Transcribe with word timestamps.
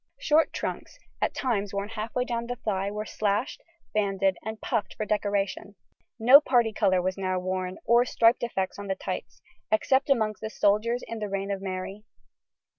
Short 0.17 0.51
trunks 0.51 0.97
at 1.21 1.35
times 1.35 1.75
worn 1.75 1.89
half 1.89 2.15
way 2.15 2.25
down 2.25 2.47
the 2.47 2.55
thigh 2.55 2.89
were 2.89 3.05
slashed, 3.05 3.61
banded, 3.93 4.35
and 4.43 4.59
puffed 4.59 4.95
for 4.95 5.05
decoration. 5.05 5.75
No 6.17 6.41
parti 6.41 6.73
colour 6.73 7.03
was 7.03 7.19
now 7.19 7.37
worn 7.37 7.77
or 7.85 8.03
striped 8.03 8.41
effects 8.41 8.79
on 8.79 8.87
tights, 8.99 9.43
except 9.71 10.09
amongst 10.09 10.41
the 10.41 10.49
soldiers 10.49 11.03
in 11.07 11.19
the 11.19 11.29
reign 11.29 11.51
of 11.51 11.61
Mary. 11.61 12.03